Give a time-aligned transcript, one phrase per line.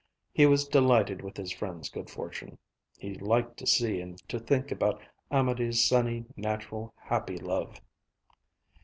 [0.33, 2.57] He was delighted with his friend's good fortune.
[2.97, 4.99] He liked to see and to think about
[5.31, 7.79] Amédée's sunny, natural, happy love.